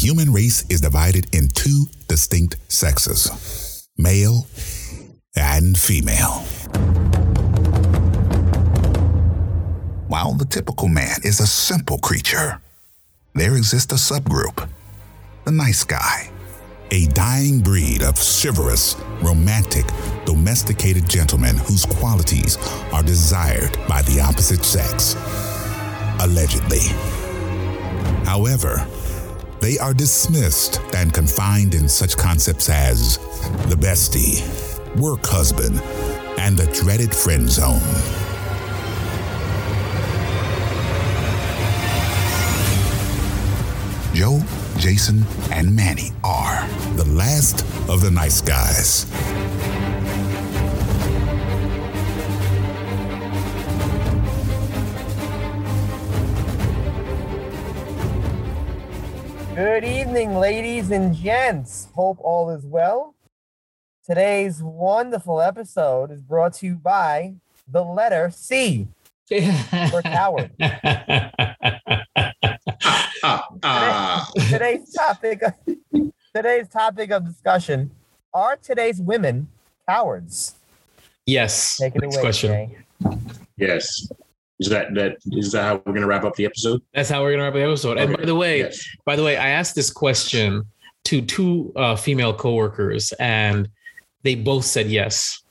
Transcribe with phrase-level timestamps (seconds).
[0.00, 4.46] human race is divided in two distinct sexes male
[5.36, 6.42] and female.
[10.08, 12.62] While the typical man is a simple creature,
[13.34, 14.66] there exists a subgroup,
[15.44, 16.30] the nice guy,
[16.90, 19.84] a dying breed of chivalrous, romantic,
[20.24, 22.56] domesticated gentlemen whose qualities
[22.90, 25.14] are desired by the opposite sex.
[26.20, 26.88] Allegedly.
[28.24, 28.86] However,
[29.60, 33.18] they are dismissed and confined in such concepts as
[33.68, 34.40] the bestie,
[34.96, 35.80] work husband,
[36.38, 37.80] and the dreaded friend zone.
[44.14, 44.42] Joe,
[44.78, 46.66] Jason, and Manny are
[46.96, 49.06] the last of the nice guys.
[59.60, 61.88] Good evening, ladies and gents.
[61.94, 63.14] Hope all is well.
[64.06, 67.34] Today's wonderful episode is brought to you by
[67.68, 68.88] the letter C
[69.90, 70.50] for coward.
[73.62, 75.42] Ah, today's topic
[76.34, 77.90] today's topic of discussion
[78.32, 79.46] are today's women
[79.86, 80.54] cowards
[81.26, 81.76] Yes.
[81.76, 82.50] take it Next away question.
[82.50, 83.18] Jay.
[83.58, 84.10] yes.
[84.60, 86.82] Is that that is that how we're gonna wrap up the episode?
[86.94, 87.96] That's how we're gonna wrap up the episode.
[87.98, 88.86] And by the way, Yes.
[89.06, 90.64] by the way, I asked this question
[91.04, 93.68] to two uh, female coworkers, and
[94.22, 95.42] they both said yes,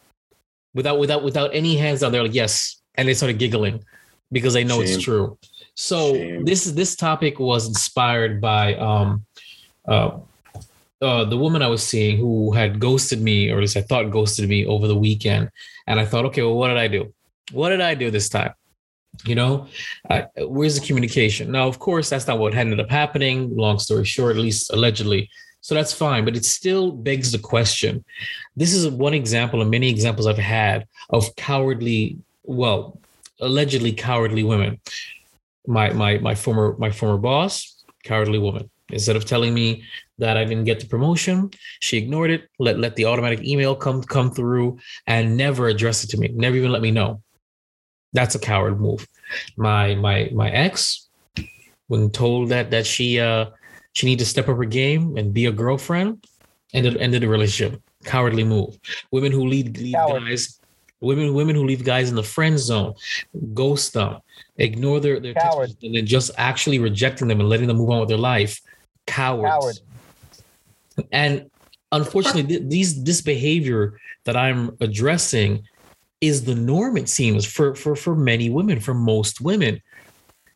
[0.75, 2.11] without without without any hands down.
[2.11, 3.83] They're like yes, and they started giggling
[4.31, 4.93] because they know Shame.
[4.93, 5.37] it's true.
[5.73, 6.45] So Shame.
[6.45, 9.25] this this topic was inspired by um,
[9.87, 10.19] uh,
[11.01, 14.11] uh, the woman I was seeing who had ghosted me, or at least I thought
[14.11, 15.49] ghosted me over the weekend,
[15.87, 17.11] and I thought, okay, well, what did I do?
[17.53, 18.53] What did I do this time?
[19.25, 19.67] You know,
[20.09, 21.51] uh, where's the communication?
[21.51, 23.55] Now, of course, that's not what ended up happening.
[23.55, 25.29] Long story short, at least allegedly.
[25.61, 28.05] So that's fine, but it still begs the question.
[28.55, 32.99] This is one example of many examples I've had of cowardly, well,
[33.41, 34.79] allegedly cowardly women.
[35.67, 38.69] My my my former my former boss, cowardly woman.
[38.91, 39.83] Instead of telling me
[40.17, 44.01] that I didn't get the promotion, she ignored it, let let the automatic email come
[44.01, 46.29] come through, and never addressed it to me.
[46.29, 47.21] Never even let me know.
[48.13, 49.07] That's a coward move.
[49.57, 51.07] My my my ex,
[51.87, 53.45] when told that that she uh
[53.93, 56.25] she need to step up her game and be a girlfriend,
[56.73, 57.81] ended ended the relationship.
[58.05, 58.77] Cowardly move.
[59.11, 60.59] Women who lead leave guys,
[61.01, 62.93] women women who leave guys in the friend zone,
[63.53, 64.19] ghost them,
[64.57, 65.69] ignore their their text Coward.
[65.83, 68.61] and then just actually rejecting them and letting them move on with their life.
[69.05, 69.51] Cowards.
[69.51, 69.79] Coward.
[71.11, 71.49] And
[71.91, 75.67] unfortunately, th- these this behavior that I'm addressing
[76.21, 76.97] is the norm.
[76.97, 79.81] It seems for for for many women, for most women.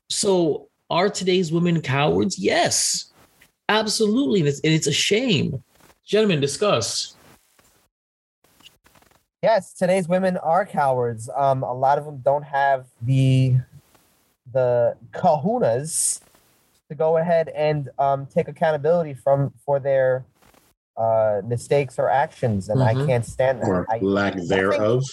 [0.09, 2.38] So, are today's women cowards?
[2.38, 3.12] Yes,
[3.69, 5.63] absolutely, and it's, and it's a shame.
[6.06, 7.16] Gentlemen, discuss.
[9.41, 13.53] yes today's women are cowards um a lot of them don't have the
[14.53, 16.22] the kahunas
[16.88, 20.23] to go ahead and um take accountability from for their
[20.96, 23.06] uh mistakes or actions and i Mhm.
[23.06, 25.03] can't stand that Or I, lack thereof.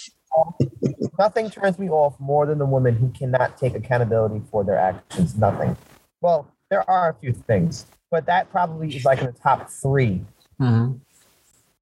[1.19, 5.37] Nothing turns me off more than the woman who cannot take accountability for their actions.
[5.37, 5.77] Nothing.
[6.21, 10.23] Well, there are a few things, but that probably is like in the top 3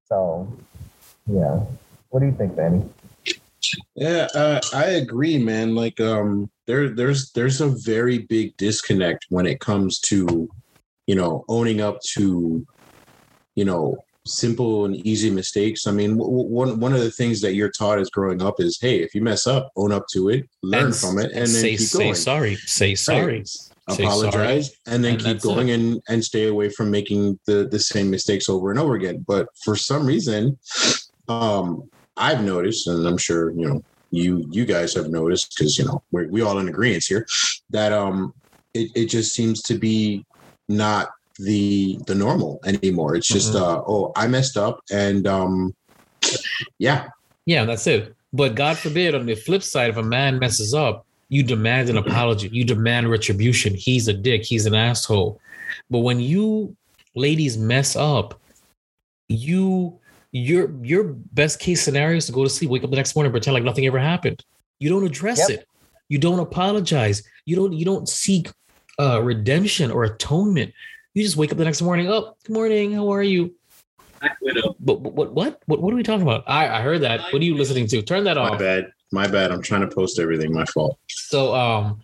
[0.05, 0.51] So,
[1.27, 1.61] yeah.
[2.09, 2.83] What do you think, Benny?
[3.95, 5.75] Yeah, uh, I agree, man.
[5.75, 10.49] Like, um, there, there's, there's a very big disconnect when it comes to,
[11.05, 12.65] you know, owning up to,
[13.55, 13.97] you know,
[14.29, 15.87] simple and easy mistakes.
[15.87, 18.79] I mean, w- one one of the things that you're taught as growing up is,
[18.79, 21.47] hey, if you mess up, own up to it, learn And from it, and then
[21.47, 22.55] say say sorry.
[22.55, 23.43] Say sorry.
[23.45, 27.79] Say apologize and then And keep going and and stay away from making the the
[27.79, 30.57] same mistakes over and over again but for some reason
[31.27, 35.85] um i've noticed and i'm sure you know you you guys have noticed because you
[35.85, 37.25] know we're we all in agreement here
[37.69, 38.33] that um
[38.73, 40.25] it, it just seems to be
[40.67, 41.09] not
[41.39, 43.61] the the normal anymore it's just Mhm.
[43.61, 45.73] uh oh i messed up and um
[46.79, 47.07] yeah
[47.45, 48.13] Yeah, that's it.
[48.31, 51.97] But God forbid, on the flip side, if a man messes up, you demand an
[51.97, 53.73] apology, you demand retribution.
[53.73, 55.39] He's a dick, he's an asshole.
[55.89, 56.75] But when you
[57.15, 58.39] ladies mess up,
[59.27, 59.99] you
[60.31, 61.03] your your
[61.33, 63.63] best case scenario is to go to sleep, wake up the next morning, pretend like
[63.63, 64.43] nothing ever happened.
[64.79, 65.59] You don't address Yep.
[65.59, 65.65] it.
[66.09, 67.23] You don't apologize.
[67.45, 68.51] You don't you don't seek
[68.99, 70.71] uh redemption or atonement.
[71.13, 72.07] You just wake up the next morning.
[72.07, 72.93] Oh, good morning.
[72.93, 73.55] How are you?
[74.21, 76.43] But, but what what what what are we talking about?
[76.47, 77.21] I I heard that.
[77.31, 78.01] What are you listening to?
[78.01, 78.51] Turn that off.
[78.51, 81.99] my bad my bad i'm trying to post everything my fault So um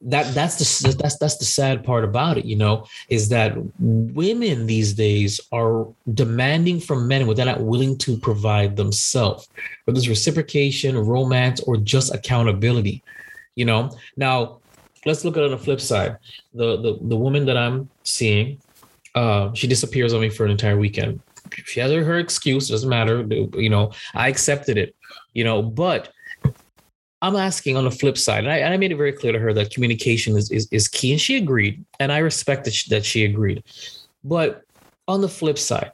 [0.00, 4.66] that that's the that's that's the sad part about it you know is that women
[4.66, 9.48] these days are demanding from men what they're not willing to provide themselves
[9.84, 13.02] whether it's reciprocation romance or just accountability
[13.56, 14.57] you know now
[15.08, 16.16] let's look at it on the flip side
[16.54, 18.60] the the, the woman that i'm seeing
[19.14, 21.20] uh she disappears on me for an entire weekend
[21.64, 24.94] she has her, her excuse doesn't matter you know i accepted it
[25.32, 26.12] you know but
[27.20, 29.38] I'm asking on the flip side, and I, and I, made it very clear to
[29.40, 32.88] her that communication is, is, is key, and she agreed, and I respect that she,
[32.90, 33.64] that she agreed.
[34.22, 34.62] But
[35.08, 35.90] on the flip side,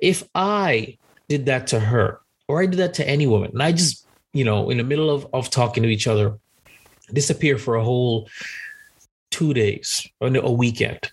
[0.00, 3.70] if I did that to her, or I did that to any woman, and I
[3.70, 6.38] just, you know, in the middle of, of talking to each other,
[7.12, 8.28] disappear for a whole
[9.30, 11.10] two days or a weekend,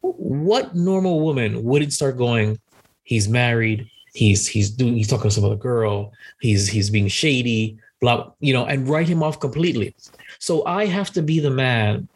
[0.00, 2.58] what normal woman wouldn't start going,
[3.04, 7.78] he's married, he's he's doing he's talking to some other girl, he's he's being shady,
[8.00, 9.94] blah, you know, and write him off completely.
[10.38, 12.08] So I have to be the man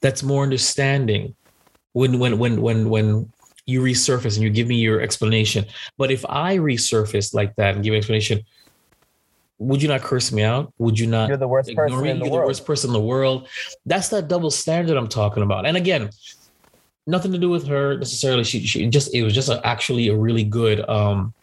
[0.00, 1.34] that's more understanding
[1.92, 3.32] when when when when when
[3.66, 5.64] you resurface and you give me your explanation.
[5.98, 8.40] But if I resurface like that and give an explanation,
[9.58, 10.72] would you not curse me out?
[10.78, 11.28] Would you not?
[11.28, 12.10] You're the worst person me?
[12.10, 12.44] in the You're world.
[12.44, 13.48] the worst person in the world.
[13.86, 15.66] That's that double standard I'm talking about.
[15.66, 16.10] And again,
[17.06, 18.44] nothing to do with her necessarily.
[18.44, 21.34] She, she just it was just a, actually a really good um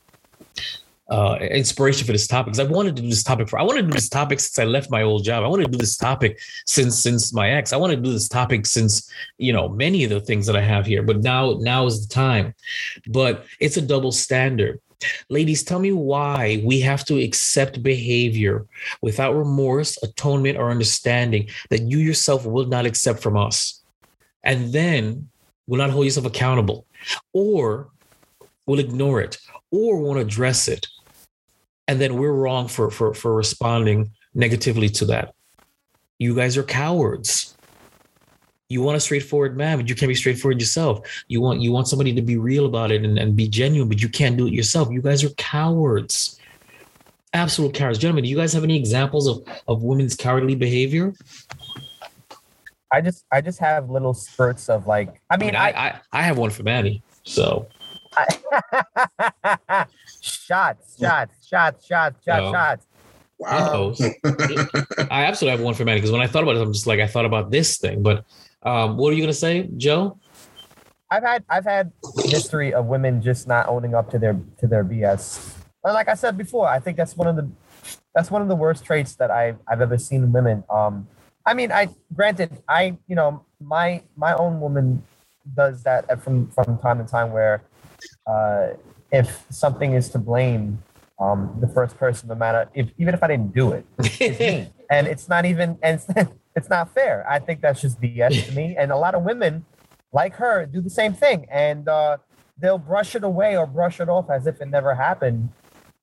[1.08, 3.84] uh, inspiration for this topic because I wanted to do this topic for I wanted
[3.84, 5.44] to do this topic since I left my old job.
[5.44, 7.74] I wanted to do this topic since since my ex.
[7.74, 10.62] I wanted to do this topic since you know many of the things that I
[10.62, 11.04] have here.
[11.04, 12.56] But now now is the time.
[13.08, 14.80] But it's a double standard.
[15.30, 18.66] Ladies, tell me why we have to accept behavior
[19.02, 23.82] without remorse, atonement, or understanding that you yourself will not accept from us.
[24.44, 25.30] And then
[25.68, 26.86] will not hold yourself accountable
[27.34, 27.90] or
[28.66, 29.38] will ignore it
[29.72, 30.88] or won't address it
[31.88, 35.34] and then we're wrong for for for responding negatively to that
[36.20, 37.55] you guys are cowards
[38.70, 41.88] you want a straightforward man but you can't be straightforward yourself you want you want
[41.88, 44.54] somebody to be real about it and, and be genuine but you can't do it
[44.54, 46.40] yourself you guys are cowards
[47.34, 51.14] absolute cowards gentlemen do you guys have any examples of of women's cowardly behavior
[52.92, 56.00] i just i just have little spurts of like i mean i mean, I, I,
[56.12, 57.68] I have one for Manny so
[60.22, 62.52] shots, shots, shots, shots, shots, no.
[62.52, 62.88] shots.
[63.38, 63.94] Wow.
[65.12, 67.00] I absolutely have one for Manny because when I thought about it, I'm just like
[67.00, 68.02] I thought about this thing.
[68.02, 68.26] But
[68.66, 70.20] um, what are you gonna say, Joe?
[71.12, 71.92] I've had I've had
[72.26, 75.56] history of women just not owning up to their to their BS.
[75.84, 77.48] And like I said before, I think that's one of the
[78.16, 80.64] that's one of the worst traits that I've I've ever seen in women.
[80.70, 81.08] Um,
[81.46, 85.04] I mean, I granted, I you know my my own woman
[85.56, 87.62] does that from from time to time where
[88.26, 88.70] uh,
[89.12, 90.82] if something is to blame,
[91.20, 95.08] um, the first person, no matter if even if I didn't do it, it's and
[95.08, 96.02] it's not even and
[96.56, 97.26] it's, not fair.
[97.30, 98.76] I think that's just BS to me.
[98.80, 99.66] And a lot of women
[100.12, 102.18] like her do the same thing, and uh,
[102.58, 105.50] they'll brush it away or brush it off as if it never happened,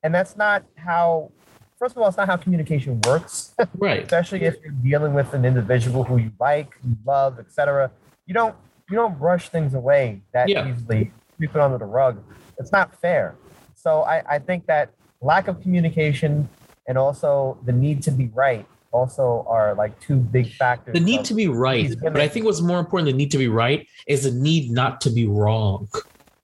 [0.02, 1.32] and that's not how.
[1.78, 3.54] First of all, it's not how communication works.
[3.76, 4.04] Right.
[4.04, 7.90] Especially if you're dealing with an individual who you like, you love, etc.
[8.26, 8.54] You don't
[8.88, 10.69] you don't brush things away that yeah.
[10.69, 12.22] easily sweep it under the rug.
[12.58, 13.34] It's not fair.
[13.75, 14.90] So I, I think that
[15.20, 16.49] lack of communication
[16.87, 20.94] and also the need to be right also are like two big factors.
[20.94, 23.48] The need to be right, but I think what's more important than need to be
[23.48, 25.88] right is the need not to be wrong.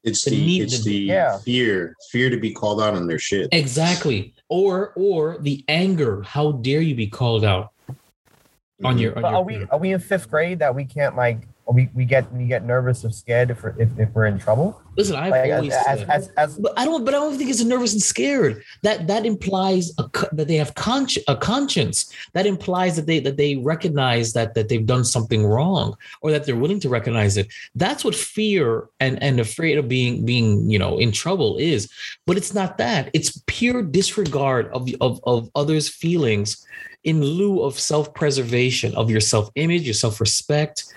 [0.05, 1.39] It's the, the need it's the yeah.
[1.39, 3.49] fear, fear to be called out on their shit.
[3.53, 6.23] Exactly, or or the anger.
[6.23, 8.99] How dare you be called out on mm-hmm.
[8.99, 9.17] your?
[9.17, 11.89] On but your are we are we in fifth grade that we can't like we,
[11.95, 14.81] we get we get nervous or scared if we're, if, if we're in trouble.
[14.97, 17.51] Listen, I've like, always as, said, as, as, but I don't but I don't think
[17.51, 18.65] it's nervous and scared.
[18.83, 22.13] That that implies a, that they have consci- a conscience.
[22.33, 26.47] That implies that they that they recognize that that they've done something wrong or that
[26.47, 27.49] they're willing to recognize it.
[27.75, 31.91] That's what fear and and afraid of being being you know in trouble is.
[32.27, 33.11] But it's not that.
[33.13, 36.67] It's pure disregard of of of others' feelings
[37.05, 40.93] in lieu of self-preservation of your self-image, your self-respect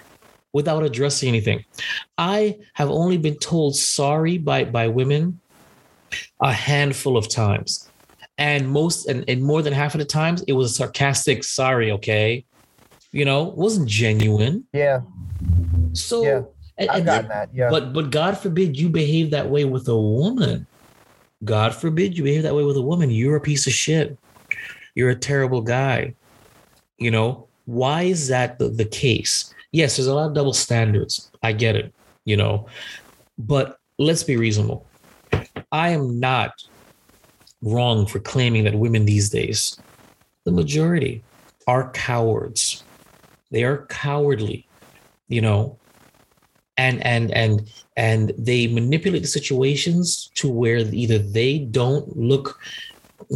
[0.53, 1.63] without addressing anything.
[2.17, 5.39] I have only been told sorry by by women
[6.41, 7.89] a handful of times.
[8.37, 11.91] And most and, and more than half of the times it was a sarcastic sorry,
[11.91, 12.45] okay?
[13.11, 14.65] You know, wasn't genuine.
[14.73, 15.01] Yeah.
[15.93, 16.41] So yeah.
[16.89, 17.49] I've gotten that.
[17.53, 17.69] Yeah.
[17.69, 20.65] But but God forbid you behave that way with a woman.
[21.43, 23.09] God forbid you behave that way with a woman.
[23.09, 24.17] You're a piece of shit.
[24.95, 26.13] You're a terrible guy.
[26.97, 29.50] You know, why is that the, the case?
[29.71, 31.31] Yes, there's a lot of double standards.
[31.43, 31.93] I get it,
[32.25, 32.67] you know,
[33.37, 34.85] but let's be reasonable.
[35.71, 36.51] I am not
[37.61, 39.79] wrong for claiming that women these days,
[40.43, 41.23] the majority,
[41.67, 42.83] are cowards.
[43.51, 44.65] they are cowardly,
[45.27, 45.77] you know,
[46.77, 52.59] and and and and they manipulate the situations to where either they don't look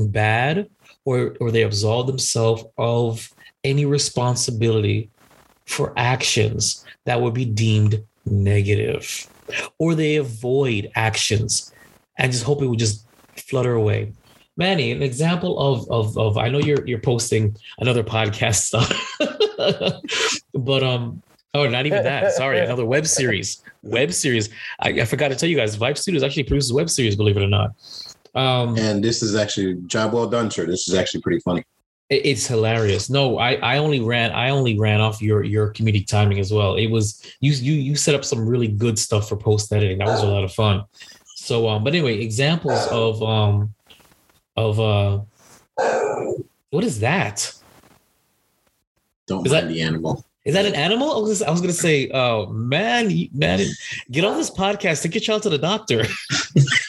[0.07, 0.69] bad
[1.03, 3.29] or or they absolve themselves of
[3.63, 5.09] any responsibility
[5.65, 9.27] for actions that would be deemed negative
[9.77, 11.71] or they avoid actions
[12.17, 13.05] and just hope it would just
[13.35, 14.11] flutter away
[14.57, 20.01] manny an example of of, of i know you're you're posting another podcast stuff
[20.53, 21.21] but um
[21.53, 25.49] oh not even that sorry another web series web series I, I forgot to tell
[25.49, 27.71] you guys vibe studios actually produces web series believe it or not
[28.35, 30.65] um And this is actually job well done, sir.
[30.65, 31.63] This is actually pretty funny.
[32.09, 33.09] It- It's hilarious.
[33.09, 36.75] No, I I only ran I only ran off your your comedic timing as well.
[36.75, 39.97] It was you you you set up some really good stuff for post editing.
[39.99, 40.83] That was a lot of fun.
[41.35, 43.73] So um, but anyway, examples of um
[44.55, 45.19] of uh
[46.69, 47.51] what is that?
[49.27, 50.23] Don't Is mind that- the animal.
[50.45, 51.11] Is that an animal?
[51.11, 53.65] I was, I was gonna say, oh man, man,
[54.11, 55.01] get on this podcast.
[55.01, 56.05] Take your child to the doctor.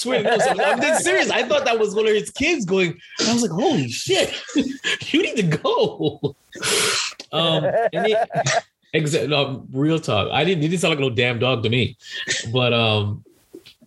[0.00, 1.28] Swear, no, so I'm being serious.
[1.30, 2.98] I thought that was one of his kids going.
[3.28, 4.34] I was like, holy shit,
[5.12, 6.34] you need to go.
[7.32, 8.28] Um, and it,
[8.94, 10.30] exa- no, real talk.
[10.32, 10.64] I didn't.
[10.64, 11.98] It didn't sound like no damn dog to me.
[12.50, 13.22] But um,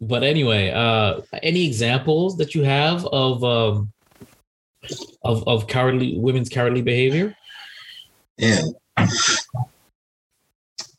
[0.02, 3.92] but anyway, uh, any examples that you have of um,
[5.24, 7.36] of of cowardly women's cowardly behavior?
[8.38, 8.76] And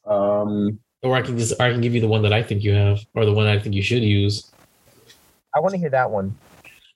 [0.06, 2.73] um, Or I can just I can give you the one that I think you
[2.73, 4.50] have, or the one I think you should use.
[5.57, 6.37] I want to hear that one.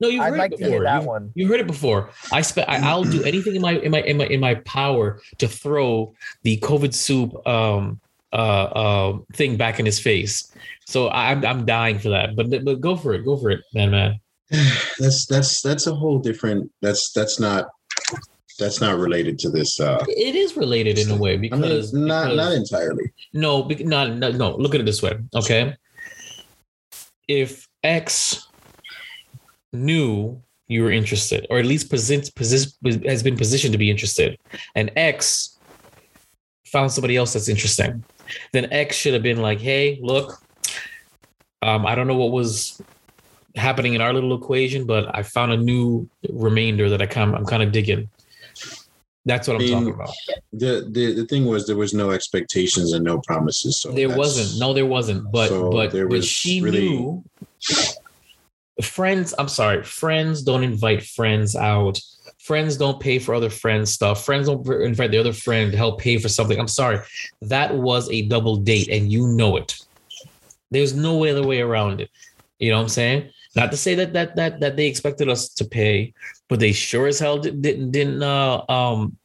[0.00, 0.84] No, you've I'd heard like it to hear before.
[0.84, 1.32] that You've, one.
[1.34, 2.10] you heard it before.
[2.32, 2.68] I spent.
[2.68, 6.14] I, I'll do anything in my in my in my in my power to throw
[6.42, 8.00] the COVID soup um
[8.32, 10.52] uh uh thing back in his face.
[10.86, 12.36] So I'm I'm dying for that.
[12.36, 13.24] But but go for it.
[13.24, 14.20] Go for it, man, man.
[15.00, 16.70] that's that's that's a whole different.
[16.80, 17.66] That's that's not
[18.60, 19.80] that's not related to this.
[19.80, 23.12] Uh, It is related in a way I mean, because not because- not entirely.
[23.32, 24.56] No, bec- not, no, no.
[24.56, 25.74] Look at it this way, okay?
[27.28, 28.47] If X
[29.72, 34.38] knew you were interested, or at least present, posi- has been positioned to be interested,
[34.74, 35.58] and X
[36.66, 38.04] found somebody else that's interesting,
[38.52, 40.42] then X should have been like, "Hey, look,
[41.62, 42.80] um, I don't know what was
[43.56, 47.46] happening in our little equation, but I found a new remainder that I kind I'm
[47.46, 48.08] kind of digging."
[49.24, 50.10] That's what I'm I mean, talking about.
[50.52, 53.80] The, the the thing was there was no expectations and no promises.
[53.80, 57.24] So there wasn't no there wasn't but So but but was she really- knew
[58.82, 62.00] friends i'm sorry friends don't invite friends out.
[62.38, 64.24] Friends don't pay for other friends stuff.
[64.24, 66.58] Friends don't invite the other friend to help pay for something.
[66.58, 67.00] I'm sorry.
[67.42, 69.78] That was a double date and you know it.
[70.70, 72.10] There's no other way around it.
[72.58, 73.30] You know what i'm saying?
[73.56, 76.14] Not to say that that that that they expected us to pay
[76.48, 79.16] but they sure as hell didn't didn't, didn't uh, um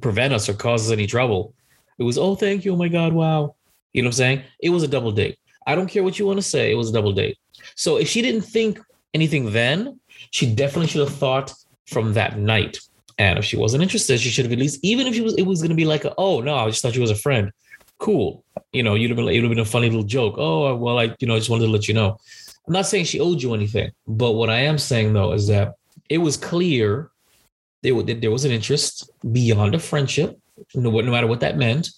[0.00, 1.54] prevent us or cause us any trouble.
[1.98, 2.72] It was oh thank you.
[2.72, 3.12] Oh my god.
[3.12, 3.54] Wow.
[3.92, 4.42] You know what I'm saying?
[4.60, 5.38] It was a double date.
[5.66, 6.72] I don't care what you want to say.
[6.72, 7.38] It was a double date.
[7.76, 8.80] So if she didn't think
[9.14, 10.00] anything then,
[10.30, 11.52] she definitely should have thought
[11.86, 12.78] from that night.
[13.18, 15.42] And if she wasn't interested, she should have at least, even if she was, it
[15.42, 17.50] was going to be like, a, oh no, I just thought she was a friend.
[17.98, 18.44] Cool.
[18.72, 20.34] You know, you'd have been, it would have been a funny little joke.
[20.38, 22.18] Oh well, I, you know, I just wanted to let you know.
[22.66, 25.74] I'm not saying she owed you anything, but what I am saying though is that
[26.08, 27.10] it was clear
[27.82, 30.38] there, there was an interest beyond a friendship,
[30.74, 31.90] no, no matter what that meant,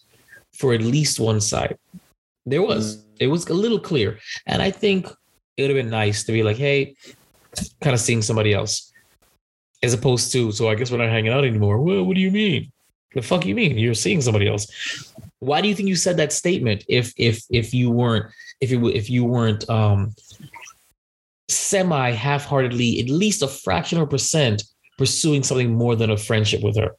[0.53, 1.79] for at least one side.
[2.47, 2.97] There was.
[2.97, 3.01] Mm.
[3.21, 4.19] It was a little clear.
[4.47, 5.09] And I think
[5.57, 6.97] it would have been nice to be like, hey,
[7.81, 8.93] kind of seeing somebody else.
[9.83, 11.79] As opposed to, so I guess we're not hanging out anymore.
[11.79, 12.73] Well, what do you mean?
[13.15, 13.79] The fuck you mean?
[13.79, 15.13] You're seeing somebody else.
[15.39, 18.89] Why do you think you said that statement if if if you weren't if you
[18.89, 20.15] if you weren't um
[21.49, 24.65] semi half-heartedly, at least a fraction of a percent
[24.97, 26.93] pursuing something more than a friendship with her?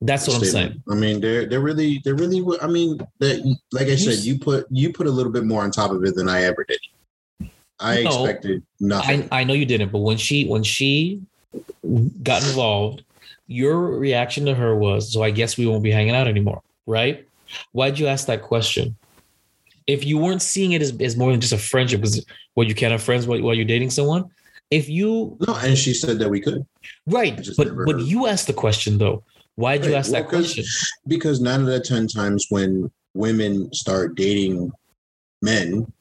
[0.00, 0.82] That's what I'm saying.
[0.90, 2.42] I mean, they're they're really they're really.
[2.60, 5.70] I mean, that like I said, you put you put a little bit more on
[5.70, 6.80] top of it than I ever did.
[7.82, 8.24] I No.
[8.24, 9.28] expected nothing.
[9.32, 11.20] I, I know you didn't, but when she when she
[12.22, 13.02] got involved,
[13.46, 17.26] your reaction to her was, "So I guess we won't be hanging out anymore, right?"
[17.72, 18.96] Why'd you ask that question?
[19.86, 22.24] If you weren't seeing it as, as more than just a friendship, because
[22.54, 24.30] well, you can't have friends while, while you're dating someone.
[24.70, 26.64] If you no, and she said that we could
[27.06, 29.22] right, but but you asked the question though.
[29.56, 30.64] Why'd you ask well, that question?
[31.06, 34.72] because nine out of ten times when women start dating
[35.42, 35.92] men,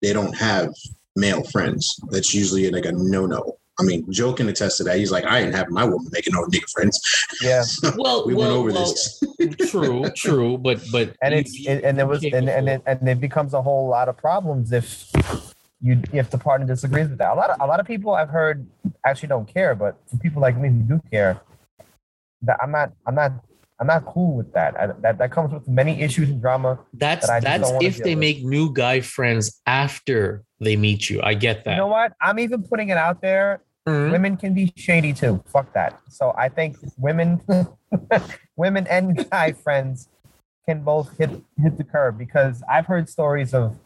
[0.00, 0.72] they don't have
[1.18, 1.98] male friends.
[2.10, 3.58] That's usually like a no no.
[3.80, 4.96] I mean, Joe can attest to that.
[4.98, 6.98] He's like, I ain't having my woman making no nigga friends.
[7.40, 7.62] Yeah,
[7.96, 9.22] Well, we well, went over well, this.
[9.70, 12.82] true, true, but but and you- it's you- and, and there was and and it,
[12.86, 15.10] and it becomes a whole lot of problems if
[15.80, 17.30] you if the partner disagrees with that.
[17.32, 18.66] A lot of a lot of people I've heard
[19.06, 21.40] actually don't care, but for people like me who do care,
[22.42, 23.32] that I'm not I'm not
[23.78, 24.76] I'm not cool with that.
[24.76, 26.80] I, that that comes with many issues and drama.
[26.94, 28.18] That's that that's if they with.
[28.18, 31.20] make new guy friends after they meet you.
[31.22, 31.72] I get that.
[31.72, 32.12] You know what?
[32.20, 33.60] I'm even putting it out there.
[33.86, 34.12] Mhm.
[34.12, 35.42] Women can be shady too.
[35.46, 36.00] Fuck that.
[36.10, 37.40] So I think women,
[38.56, 40.08] women and guy friends
[40.66, 41.30] can both hit
[41.62, 43.76] hit the curb because I've heard stories of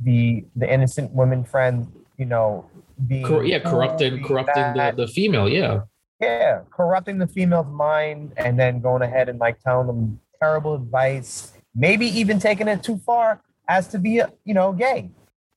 [0.00, 2.66] the the innocent women friend, you know,
[3.06, 5.48] being Cor- yeah, cool, corrupting being corrupting the, the female.
[5.48, 5.82] Yeah.
[6.20, 11.52] yeah, corrupting the female's mind and then going ahead and like telling them terrible advice,
[11.74, 15.10] maybe even taking it too far as to be, you know, gay.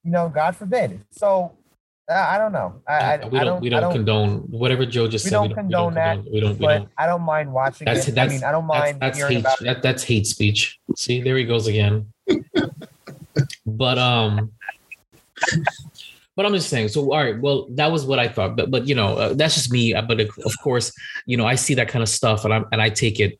[0.03, 1.01] You know, God forbid.
[1.11, 1.51] So
[2.09, 2.81] uh, I don't know.
[2.87, 3.61] I, I, we don't, don't.
[3.61, 5.35] we don't, don't condone whatever Joe just we said.
[5.35, 6.57] don't condone that, We don't.
[6.57, 6.89] We but don't.
[6.97, 8.15] I don't mind watching That's it.
[8.15, 8.31] that's.
[8.31, 9.39] I mean, I don't mind that's hearing hate.
[9.41, 9.59] about.
[9.59, 10.79] That, that's hate speech.
[10.95, 12.11] See, there he goes again.
[13.65, 14.51] but um.
[16.35, 16.87] But I'm just saying.
[16.87, 17.37] So, all right.
[17.39, 18.55] Well, that was what I thought.
[18.55, 19.93] But, but you know, uh, that's just me.
[19.93, 20.93] Uh, But of course,
[21.25, 23.37] you know, I see that kind of stuff, and I'm and I take it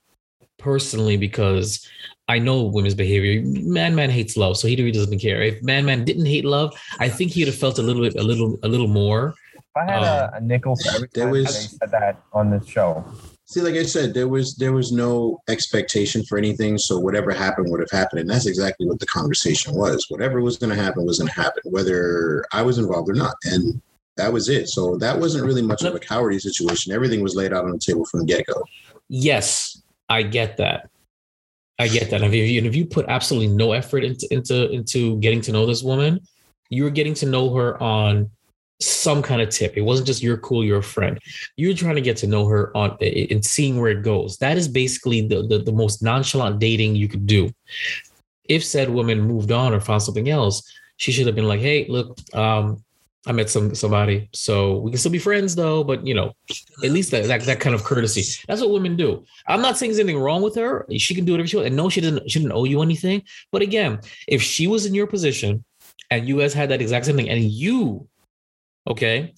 [0.59, 1.87] personally because
[2.27, 3.41] I know women's behavior.
[3.43, 5.41] Man, man hates love, so he really doesn't care.
[5.41, 8.23] If man, man didn't hate love, I think he'd have felt a little bit, a
[8.23, 9.33] little, a little more.
[9.55, 12.51] If I had a, um, a nickel for every time was- they said that on
[12.51, 13.03] this show,
[13.49, 16.77] See, like I said, there was there was no expectation for anything.
[16.77, 20.05] So whatever happened would have happened, and that's exactly what the conversation was.
[20.09, 23.33] Whatever was going to happen was going to happen, whether I was involved or not,
[23.45, 23.81] and
[24.17, 24.69] that was it.
[24.69, 26.93] So that wasn't really much of a cowardly situation.
[26.93, 28.63] Everything was laid out on the table from the get go.
[29.07, 30.89] Yes, I get that.
[31.77, 32.21] I get that.
[32.21, 35.65] And if you, if you put absolutely no effort into into into getting to know
[35.65, 36.19] this woman,
[36.69, 38.29] you were getting to know her on
[38.81, 39.77] some kind of tip.
[39.77, 41.19] It wasn't just you're cool, you're a friend.
[41.57, 44.37] You're trying to get to know her on and seeing where it goes.
[44.37, 47.49] That is basically the, the the most nonchalant dating you could do.
[48.45, 51.87] If said woman moved on or found something else, she should have been like, "Hey,
[51.87, 52.83] look, um,
[53.27, 56.33] I met some somebody, so we can still be friends, though." But you know,
[56.83, 58.23] at least that, that that kind of courtesy.
[58.47, 59.25] That's what women do.
[59.47, 60.85] I'm not saying there's anything wrong with her.
[60.97, 61.67] She can do whatever she wants.
[61.67, 63.23] And no, she didn't she didn't owe you anything.
[63.51, 65.63] But again, if she was in your position
[66.11, 68.07] and you guys had that exact same thing, and you,
[68.87, 69.33] okay,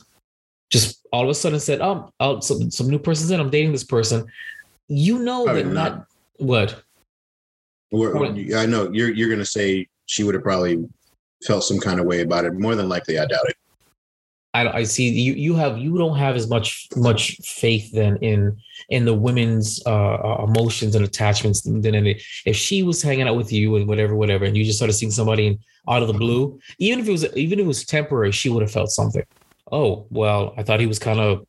[0.70, 3.40] just all of a sudden said, "Oh, oh some, some new person's in.
[3.40, 4.26] I'm dating this person,"
[4.88, 5.98] you know Probably that not.
[5.98, 6.84] not what
[8.56, 10.88] I know you're you're going to say she would have probably
[11.46, 12.54] felt some kind of way about it.
[12.54, 13.58] More than likely, I doubt it.
[14.54, 18.58] I, I see you you have you don't have as much much faith then in
[18.90, 21.96] in the women's uh, uh, emotions and attachments than.
[22.46, 25.12] If she was hanging out with you and whatever whatever, and you just started seeing
[25.12, 28.50] somebody out of the blue, even if it was even if it was temporary, she
[28.50, 29.24] would have felt something.
[29.72, 31.46] Oh well, I thought he was kind of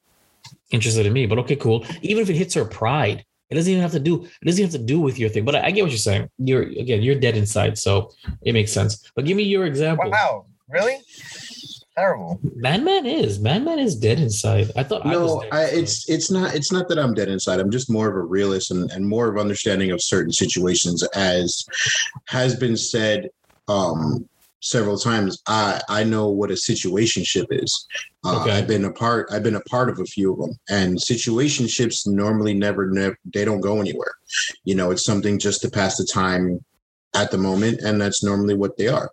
[0.70, 1.84] interested in me, but okay, cool.
[2.02, 4.72] Even if it hits her pride, it doesn't even have to do it doesn't have
[4.72, 5.44] to do with your thing.
[5.44, 6.28] But I, I get what you're saying.
[6.38, 8.12] You're again, you're dead inside, so
[8.42, 9.10] it makes sense.
[9.16, 10.08] But give me your example.
[10.08, 10.98] wow, really
[11.96, 12.40] terrible.
[12.54, 14.70] Man, man is man, man is dead inside.
[14.76, 15.34] I thought I was.
[15.34, 17.60] No, dead I, it's it's not it's not that I'm dead inside.
[17.60, 21.64] I'm just more of a realist and, and more of understanding of certain situations, as
[22.26, 23.28] has been said
[23.68, 24.28] um,
[24.60, 25.42] several times.
[25.46, 27.86] I I know what a situationship is.
[28.24, 28.52] Uh, Okay.
[28.52, 29.28] I've been a part.
[29.32, 33.44] I've been a part of a few of them, and situationships normally never, never they
[33.44, 34.14] don't go anywhere.
[34.64, 36.64] You know, it's something just to pass the time
[37.14, 39.10] at the moment, and that's normally what they are.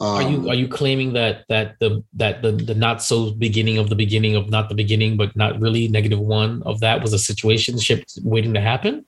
[0.00, 3.76] Um, Are you are you claiming that that the that the the not so beginning
[3.78, 7.12] of the beginning of not the beginning but not really negative one of that was
[7.12, 9.04] a situation ship waiting to happen?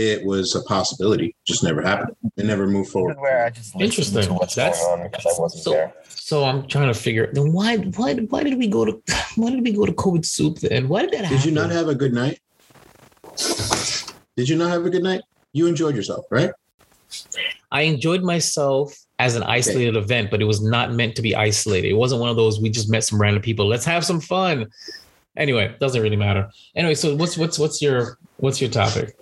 [0.00, 2.14] it was a possibility, just never happened.
[2.36, 3.18] It never moved forward.
[3.18, 4.22] where I just Interesting.
[4.22, 5.92] to what's That's- going on because I wasn't so- there.
[6.08, 8.92] So I'm trying to figure then why why why did we go to
[9.36, 10.88] why did we go to COVID soup then?
[10.88, 11.36] Why did that happen?
[11.38, 12.38] Did you not have a good night?
[14.36, 15.22] Did you not have a good night?
[15.52, 16.52] You enjoyed yourself, right?
[17.72, 21.88] I enjoyed myself as an isolated event, but it was not meant to be isolated.
[21.88, 23.66] It wasn't one of those we just met some random people.
[23.66, 24.66] Let's have some fun.
[25.36, 26.48] Anyway, doesn't really matter.
[26.74, 29.16] Anyway, so what's what's what's your what's your topic?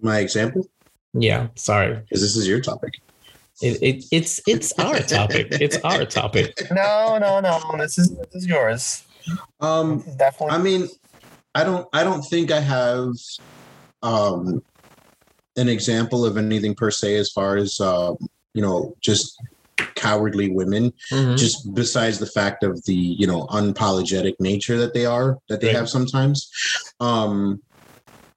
[0.00, 0.66] My example,
[1.12, 1.94] Yeah, sorry.
[1.96, 2.94] because this is your topic.
[3.62, 5.48] It, it it's it's our topic.
[5.50, 6.62] It's our topic.
[6.70, 7.60] No, no, no.
[7.78, 9.04] This is this is yours.
[9.60, 10.56] Um, is definitely.
[10.56, 10.88] I mean,
[11.54, 13.12] I don't, I don't think I have,
[14.02, 14.62] um,
[15.56, 18.16] an example of anything per se as far as, um,
[18.54, 19.36] you know, just
[19.94, 20.92] cowardly women.
[21.12, 21.36] Mhm.
[21.36, 25.68] just besides the fact of the you know unapologetic nature that they are that they
[25.68, 25.76] Right.
[25.76, 26.50] have sometimes
[27.00, 27.62] um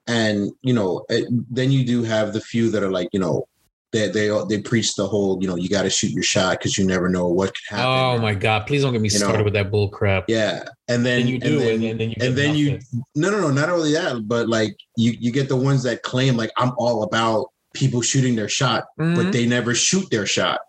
[0.07, 3.45] and you know it, then you do have the few that are like you know
[3.93, 6.77] they they they preach the whole you know you got to shoot your shot because
[6.77, 8.65] you never know what could happen Oh my god!
[8.67, 10.25] Please don't get me You know, started with that bull crap.
[10.27, 12.79] yeah and then And you do, and then, and then, you and then you
[13.15, 16.35] no no no not only that but like you you get the ones that claim
[16.35, 19.15] like i'm all about people shooting their shot Mhm.
[19.15, 20.59] but they never shoot their shot.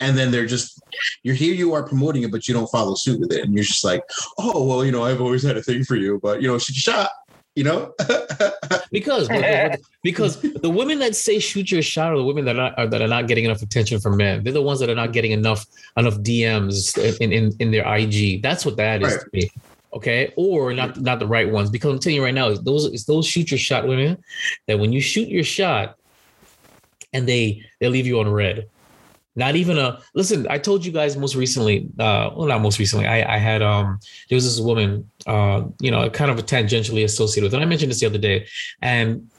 [0.00, 0.80] And then they're just,
[1.24, 3.44] you're here, you are promoting it, but you don't follow suit with it.
[3.44, 4.00] And you're just like,
[4.38, 6.76] oh, well, you know, I've always had a thing for you, but, you know, shoot
[6.76, 7.10] your shot.
[7.58, 7.92] You know?
[8.92, 9.26] because
[10.04, 12.86] because the women that say shoot your shot are the women that are, not, are,
[12.86, 14.44] that are not getting enough attention from men.
[14.44, 15.66] They're the ones that are not getting enough
[15.96, 18.42] enough DMs in in, in their IG.
[18.42, 19.20] That's what that is Right.
[19.20, 19.50] to me.
[19.92, 22.84] Okay, or not not the right ones because I'm telling you right now, it's those
[22.84, 24.22] it's those shoot your shot women
[24.68, 25.96] that when you shoot your shot
[27.12, 28.68] and they they leave you on read.
[29.38, 30.46] Not even a listen.
[30.50, 31.88] I told you guys most recently.
[31.98, 33.06] Uh, well, not most recently.
[33.06, 37.04] I I had um there was this woman, uh, you know, kind of a tangentially
[37.04, 38.46] associated with, and I mentioned this the other day,
[38.82, 39.30] and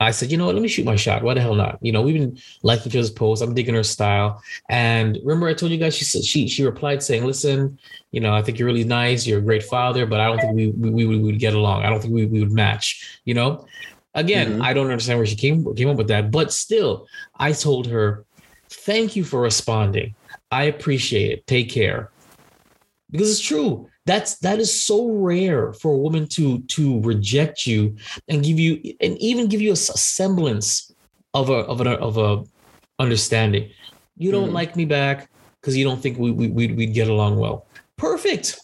[0.00, 1.22] I said, you know what, let me shoot my shot.
[1.22, 1.78] Why the hell not?
[1.80, 3.42] You know, we've been liking each other's posts.
[3.42, 4.42] I'm digging her style.
[4.68, 7.78] And remember, I told you guys, she said she she replied saying, listen,
[8.12, 9.26] you know, I think you're really nice.
[9.26, 11.84] You're a great father, but I don't think we we, we, would, get along.
[11.84, 13.18] I don't think we, we would match.
[13.24, 13.66] You know,
[14.14, 14.62] again, Mhm.
[14.62, 18.24] I don't understand where she came came up with that, but still, I told her,
[18.80, 20.14] thank you for responding.
[20.50, 21.46] I appreciate it.
[21.46, 22.10] Take care.
[23.10, 23.88] Because it's true.
[24.06, 27.96] That's that is so rare for a woman to to reject you
[28.28, 30.92] and give you and even give you a semblance
[31.32, 32.44] of a of a of a
[32.98, 33.70] understanding.
[34.18, 34.52] You don't Mhm.
[34.60, 37.66] like me back because you don't think we, we we'd, we'd get along well.
[37.96, 38.58] Perfect.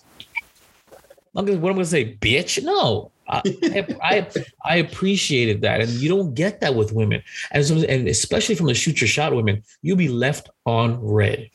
[1.35, 2.63] I'm gonna, what I'm gonna say, bitch.
[2.63, 4.27] No, I, I,
[4.65, 8.67] I appreciated that, and you don't get that with women, and so, and especially from
[8.67, 11.51] the shoot your shot women, you'll be left on read.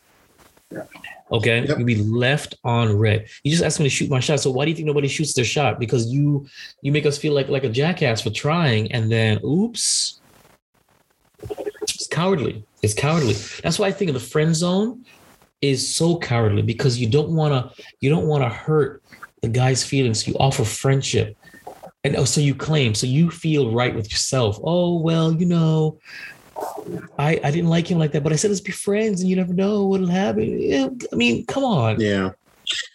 [1.32, 1.78] Okay, Yep.
[1.78, 3.28] you'll be left on read.
[3.44, 4.40] You just asked me to shoot my shot.
[4.40, 5.80] So why do you think nobody shoots their shot?
[5.80, 6.48] Because you
[6.82, 10.22] you make us feel like like a jackass for trying, and then oops,
[11.82, 12.64] it's cowardly.
[12.84, 13.34] It's cowardly.
[13.64, 15.04] That's why I think of the friend zone
[15.62, 19.02] is so cowardly because you don't want to you don't want to hurt
[19.42, 20.28] the guy's feelings.
[20.28, 21.36] You offer friendship.
[22.06, 24.60] And oh, so you claim, so you feel right with yourself.
[24.64, 25.98] Oh, well, you know,
[27.18, 29.36] I I didn't like him like that, but I said let's be friends and you
[29.36, 30.62] never know what'll happen.
[30.62, 32.00] Yeah, I mean, come on.
[32.00, 32.30] yeah.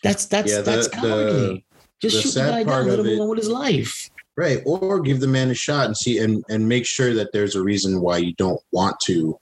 [0.04, 1.64] That's that's Yeah, that's the- cowardly.
[2.00, 4.08] Just the shoot the guy part down, let him it- go with his life.
[4.36, 4.62] Right.
[4.64, 7.62] Or give the man a shot and see and and make sure that there's a
[7.62, 9.36] reason why you don't want to,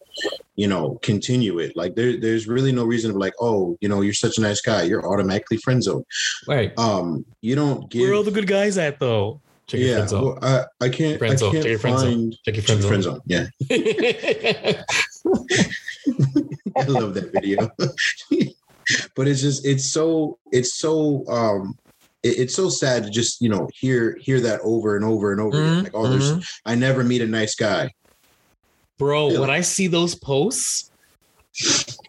[0.56, 1.76] you know, continue it.
[1.76, 4.60] Like there there's really no reason to like, oh, you know, you're such a nice
[4.62, 4.82] guy.
[4.84, 6.04] You're automatically friend zone.
[6.48, 6.72] Right.
[6.78, 9.40] Um, you don't give Where are all the good guys at though?
[9.68, 10.24] Check your yeah, friend zone.
[10.24, 10.38] well,
[10.80, 11.48] I, I can't Friend zone.
[11.50, 12.12] I can't your friend zone.
[12.12, 13.02] find Check your Check friend your zone.
[13.02, 13.20] friend zone.
[13.26, 13.46] Yeah.
[16.76, 17.68] I love that video.
[19.16, 21.74] but it's just it's so it's so um
[22.22, 25.40] it- it's so sad to just you know hear hear that over and over and
[25.40, 25.84] over Mhm, again.
[25.84, 26.44] Like, oh, there's mhm.
[26.64, 27.90] I never meet a nice guy.
[28.98, 29.40] Bro, Yeah.
[29.40, 30.90] when I see those posts,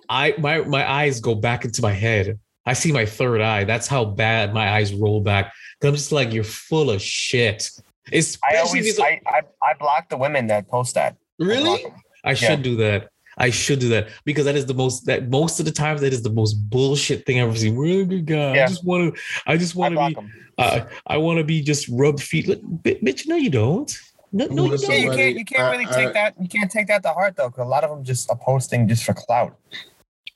[0.08, 2.40] I my my eyes go back into my head.
[2.66, 3.64] I see my third eye.
[3.66, 5.52] That's how bad my eyes roll back.
[5.80, 7.70] 'Cause I'm just like, you're full of shit.
[8.12, 11.16] Especially I if always it's a- I, I I block the women that post that.
[11.42, 11.86] I block really.
[11.86, 11.92] 'em.
[12.24, 12.56] I should Yeah.
[12.72, 13.10] do that.
[13.38, 16.12] I should do that because that is the most that most of the times that
[16.12, 17.76] is the most bullshit thing I've ever seen.
[17.76, 18.56] We're a good guy.
[18.56, 18.66] Yeah.
[18.66, 19.22] I just want to.
[19.48, 20.16] I just want to block be.
[20.16, 20.32] them.
[20.58, 22.50] Uh, I want to be just rubbed feet.
[22.50, 23.90] Like, bitch, no, you don't.
[24.34, 25.02] No, no, you Well, don't.
[25.02, 27.36] You can't you can't I- really I- take that you can't take that to heart
[27.38, 29.56] though, because a lot of them just are posting just for clout.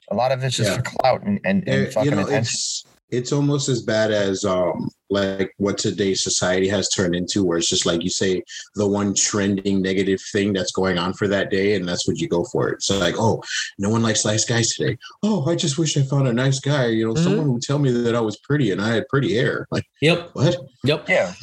[0.09, 0.77] A lot of it's just Yeah.
[0.77, 2.43] for clout and, and, and Eh, fucking you know, attention.
[2.43, 7.57] it's it's almost as bad as um like what today's society has turned into, where
[7.59, 8.41] it's just like you say
[8.75, 12.27] the one trending negative thing that's going on for that day, and that's what you
[12.27, 12.69] go for.
[12.69, 13.43] It's like, oh,
[13.77, 14.97] no one likes nice guys today.
[15.21, 16.87] Oh, I just wish I found a nice guy.
[16.87, 17.23] You know, Mhm.
[17.23, 19.67] someone would tell me that I was pretty and I had pretty hair.
[19.71, 20.31] Like Yep.
[20.33, 20.57] what?
[20.83, 21.07] Yep.
[21.09, 21.33] Yeah,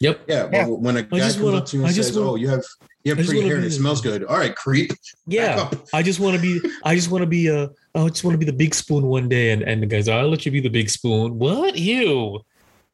[0.00, 0.20] Yep.
[0.28, 0.66] Yeah, Yeah.
[0.66, 2.64] when a guy comes wanna- up to you and just says, wanna- "Oh, you have
[3.04, 4.92] you have pretty hair and it smells good," all right, creep.
[5.26, 5.70] Yeah.
[5.94, 6.60] I just want to be.
[6.84, 7.70] I just want to be a.
[7.94, 10.28] I just want to be the big spoon one day, and and the guys, I'll
[10.28, 11.38] let you be the big spoon.
[11.38, 11.76] What?
[11.76, 12.40] Ew.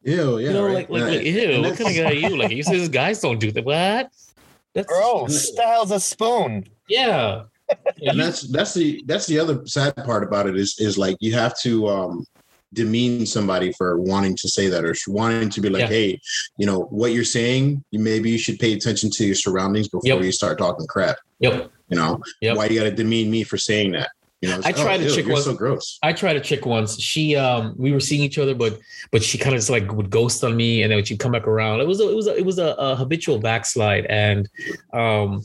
[0.03, 0.73] Ew, yeah, you know, right?
[0.73, 1.61] like like, And- like ew.
[1.61, 2.37] What kind of that's- guy are you?
[2.37, 3.65] Like you say, these guys don't do that.
[3.65, 4.09] What?
[4.73, 5.51] That's gross.
[5.55, 6.65] the hell's a spoon?
[6.87, 7.43] Yeah.
[7.97, 11.17] Yeah, and that's that's the that's the other sad part about it is is like
[11.19, 12.25] you have to um
[12.75, 15.87] demean somebody for wanting to say that or wanting to be like Yeah.
[15.87, 16.19] hey
[16.57, 20.01] you know what you're saying you maybe you should pay attention to your surroundings before
[20.07, 20.23] Yep.
[20.23, 21.71] you start talking crap yep.
[21.89, 22.57] you know Yep.
[22.57, 24.09] why you got to demean me for saying that
[24.41, 26.35] you know I like, tried oh, to ew, check you're once- so gross I tried
[26.35, 26.99] a chick once.
[26.99, 28.77] She um we were seeing each other, but
[29.11, 31.47] but she kind of just like would ghost on me, and then she'd come back
[31.47, 31.79] around.
[31.79, 34.47] It was a, it was a, it was a, a habitual backslide, and
[34.93, 35.41] um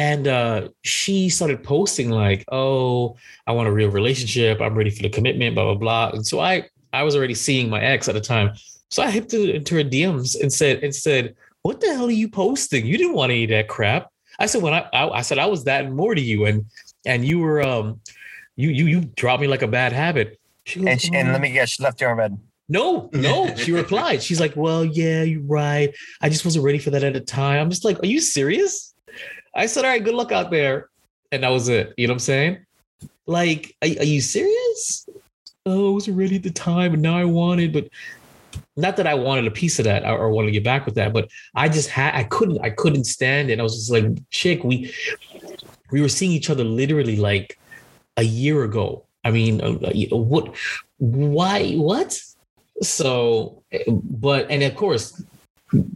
[0.00, 4.60] and uh she started posting like, oh, I want a real relationship.
[4.60, 5.54] I'm ready for the commitment.
[5.54, 6.10] Blah blah blah.
[6.16, 6.54] And so I
[6.92, 8.48] I was already seeing my ex at the time,
[8.88, 12.28] so I hit into her DMs and said and said, what the hell are you
[12.28, 12.86] posting?
[12.86, 14.10] You didn't want any of that crap.
[14.38, 16.64] I said when I I, I said I was that and more to you, and
[17.04, 18.00] and you were um
[18.56, 20.40] you you you dropped me like a bad habit.
[20.64, 22.38] She goes, And, she, and let me guess, she left you on read.
[22.68, 23.54] no, no.
[23.56, 24.22] She replied.
[24.22, 25.94] She's like, "Well, yeah, you're right.
[26.22, 28.94] I just wasn't ready for that at the time." I'm just like, "Are you serious?"
[29.54, 30.88] I said, "All right, good luck out there,"
[31.32, 31.94] and that was it.
[31.96, 32.66] You know what I'm saying?
[33.26, 35.06] Like, are, are you serious?
[35.66, 37.88] Oh, I wasn't ready at the time, and now I wanted, but
[38.76, 40.94] not that I wanted a piece of that or, or wanted to get back with
[40.96, 43.60] that, but I just had I couldn't I couldn't stand it.
[43.60, 44.92] I was just like, chick, we
[45.90, 47.58] we were seeing each other literally like
[48.16, 49.04] a year ago.
[49.24, 49.78] I mean, uh,
[50.12, 50.56] uh what?
[50.98, 51.72] Why?
[51.74, 52.20] What?
[52.82, 55.22] So, but and of course,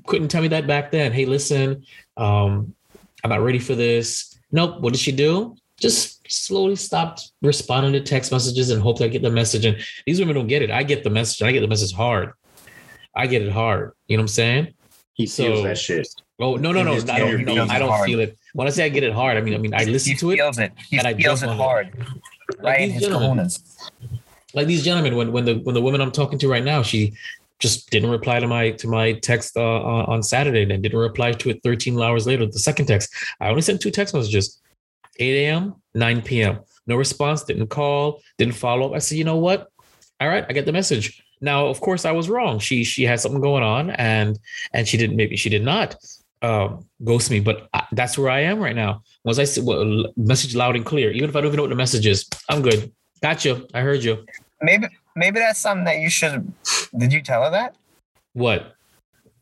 [0.07, 1.13] couldn't tell me that back then.
[1.13, 1.85] Hey, listen,
[2.17, 2.75] um,
[3.25, 4.39] I'm not ready for this.
[4.53, 4.81] Nope.
[4.81, 5.57] What did she do?
[5.81, 9.65] Just slowly stopped responding to text messages and hoped that I get the message.
[9.65, 10.71] And these women don't get it.
[10.71, 11.43] I get the message.
[11.43, 12.33] I get the message hard.
[13.17, 13.93] I get it hard.
[14.07, 14.75] You know what I'm saying?
[15.15, 16.07] He feels that shit.
[16.41, 16.95] Oh no no no!
[16.95, 18.37] I don't, no, I don't feel it.
[18.55, 20.31] When I say I get it hard, I mean I mean I listen he to
[20.33, 20.37] it.
[20.37, 20.73] Feels it.
[20.91, 21.97] He and I feels it hard.
[22.59, 23.49] Like right these gentlemen.
[24.53, 27.15] Like these gentlemen, when when the when the woman I'm talking to right now, she
[27.65, 31.33] just didn't reply to my to my text uh, on on Saturday, then didn't reply
[31.33, 32.45] to it 13 hours later.
[32.45, 33.09] The second text,
[33.41, 34.61] I only sent two text messages,
[35.19, 36.61] 8 a.m., 9 p.m.
[36.87, 38.95] No response, didn't call, didn't follow up.
[38.95, 39.71] I said, you know what?
[40.21, 41.23] All right, I get the message.
[41.41, 42.59] Now, of course, I was wrong.
[42.59, 44.39] She she had something going on, and
[44.75, 45.97] and she didn't maybe she did not
[46.43, 49.03] um, ghost me, but I, that's where I am right now.
[49.25, 51.75] Once I said well, message loud and clear, even if I don't even know what
[51.77, 52.93] the message is, I'm good.
[53.23, 53.67] Gotcha.
[53.73, 54.15] I heard you.
[54.61, 56.53] Maybe maybe that's something that you should.
[56.97, 57.77] Did you tell her that?
[58.33, 58.75] What?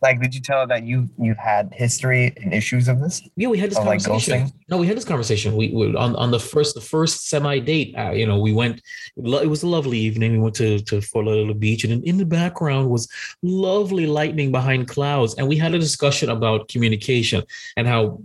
[0.02, 3.22] Like, did you tell her that you you've had history and issues of this?
[3.36, 4.48] Yeah, we had this Of, like, conversation.
[4.48, 4.52] ghosting?
[4.68, 5.54] no, we had this conversation.
[5.54, 7.94] We, we on on the first the first semi date.
[7.96, 8.82] Uh, you know, we went.
[9.16, 10.32] It was a lovely evening.
[10.32, 13.06] We went to to Fort Lauderdale Beach, and in, in the background was
[13.42, 15.34] lovely lightning behind clouds.
[15.36, 17.44] And we had a discussion about communication
[17.76, 18.20] and how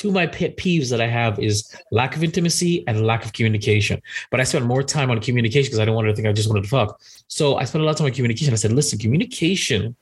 [0.00, 3.34] two of my pet peeves that I have is lack of intimacy and lack of
[3.34, 4.00] communication.
[4.30, 6.48] But I spent more time on communication because I don't want to think I just
[6.48, 6.98] wanted to fuck.
[7.28, 8.54] So I spent a lot of time on communication.
[8.54, 9.94] I said, listen, communication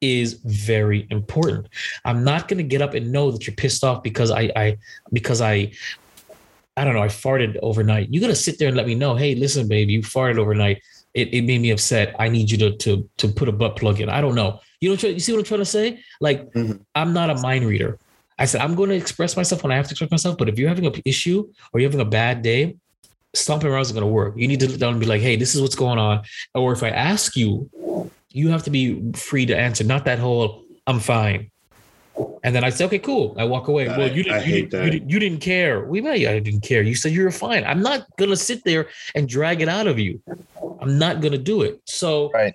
[0.00, 1.66] is very important.
[2.04, 4.78] I'm not gonna get up and know that you're pissed off because I I
[5.12, 5.72] because I
[6.76, 8.08] I don't know, I farted overnight.
[8.14, 10.80] You gotta sit there and let me know, hey, listen, babe, you farted overnight.
[11.12, 12.14] It, it made me upset.
[12.20, 14.08] I need you to to to put a butt plug in.
[14.08, 14.60] I don't know.
[14.80, 15.98] You know, you see what I'm trying to say?
[16.20, 16.80] Like, Mhm.
[16.94, 17.98] I'm not a mind reader.
[18.40, 20.36] I said I'm going to express myself when I have to express myself.
[20.38, 22.76] But if you're having an issue or you're having a bad day,
[23.34, 24.34] stomping around is going to work.
[24.36, 26.22] You need to sit down and be like, hey, this is what's going on.
[26.54, 27.70] Or if I ask you,
[28.30, 29.84] you have to be free to answer.
[29.84, 31.50] Not that whole I'm fine.
[32.42, 33.34] And then I say, okay, cool.
[33.38, 33.86] I walk away.
[33.86, 35.84] God, well, you didn't, you, didn't, you, didn't, you didn't care.
[35.84, 36.82] We may I didn't care.
[36.82, 37.64] You said you were fine.
[37.64, 40.20] I'm not gonna sit there and drag it out of you.
[40.80, 41.80] I'm not gonna do it.
[41.84, 42.54] So Right.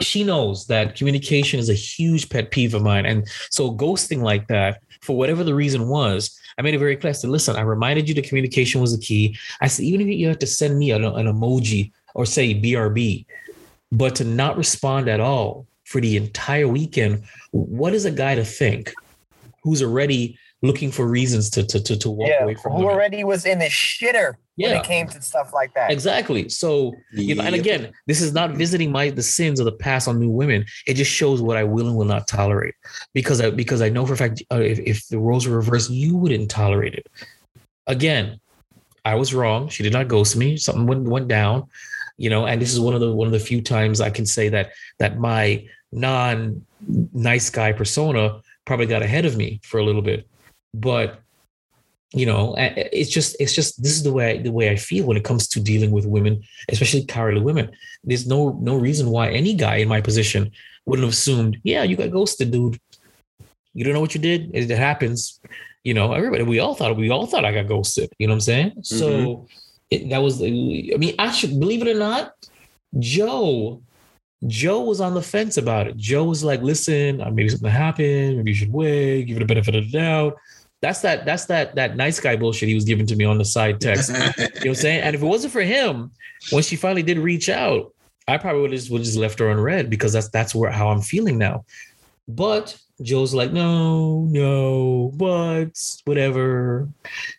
[0.00, 3.06] she knows that communication is a huge pet peeve of mine.
[3.06, 7.10] And so ghosting like that, for whatever the reason was, I made it very clear.
[7.10, 9.36] I said, listen, I reminded you that communication was the key.
[9.60, 13.26] I said, even if you have to send me an, an emoji or say BRB,
[13.90, 18.44] but to not respond at all for the entire weekend, what is a guy to
[18.44, 18.94] think
[19.62, 22.92] who's already looking for reasons to to to, to walk yeah, away from who women?
[22.94, 24.78] already was in the shitter when Yeah.
[24.80, 25.90] it came to stuff like that.
[25.90, 26.48] Exactly.
[26.48, 30.06] So, you know, and again, this is not visiting my the sins of the past
[30.08, 30.64] on new women.
[30.86, 32.74] It just shows what I will and will not tolerate,
[33.12, 35.90] because I because I know for a fact uh, if if the roles were reversed,
[35.90, 37.06] you wouldn't tolerate it.
[37.86, 38.38] Again,
[39.04, 39.68] I was wrong.
[39.68, 40.56] She did not ghost me.
[40.56, 41.66] Something went went down,
[42.18, 42.46] you know.
[42.46, 44.70] And this is one of the one of the few times I can say that
[45.00, 46.64] that my non
[47.12, 50.28] nice guy persona probably got ahead of me for a little bit,
[50.74, 51.20] but
[52.12, 55.16] you know it's just it's just this is the way the way i feel when
[55.16, 57.70] it comes to dealing with women especially cowardly women.
[58.04, 60.50] There's no no reason why any guy in my position
[60.86, 62.78] wouldn't have assumed yeah you got ghosted dude.
[63.74, 64.50] You don't know what you did?
[64.52, 65.40] It, happens.
[65.84, 68.10] You know everybody we all thought we all thought i got ghosted.
[68.18, 68.72] You know what i'm saying?
[68.82, 69.46] So
[69.90, 72.32] it, that was i mean actually believe it or not
[72.98, 73.82] joe
[74.46, 75.96] joe was on the fence about it.
[75.96, 78.36] Joe was like listen uh, maybe something happened.
[78.36, 79.24] Maybe you should wait.
[79.24, 80.36] Give it a benefit of the doubt
[80.82, 83.44] that's that that's that that nice guy bullshit he was giving to me on the
[83.44, 84.10] side text.
[84.12, 85.02] you know what I'm saying?
[85.02, 86.10] And if it wasn't for him,
[86.50, 87.94] when she finally did reach out,
[88.26, 90.88] I probably would have just, would just left her unread because that's that's where how
[90.88, 91.64] I'm feeling now.
[92.26, 96.88] But Joe's like, no, no, but whatever.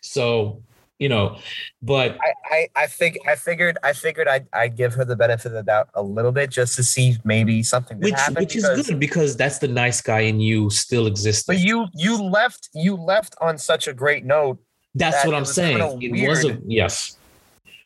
[0.00, 0.62] So,
[0.98, 1.36] you know,
[1.82, 5.46] but I, I, I think I figured I figured I'd, I'd give her the benefit
[5.46, 9.00] of the doubt a little bit just to see maybe something which which is good
[9.00, 11.44] because that's the nice guy in you still exists.
[11.46, 14.58] But you you left you left on such a great note.
[14.94, 15.78] That's that what I'm saying.
[15.78, 17.16] kinda It was a yes.